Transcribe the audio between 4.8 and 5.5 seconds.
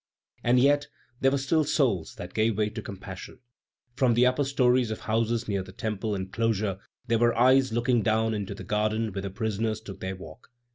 of houses